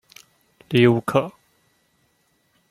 [0.69, 1.31] 利乌克。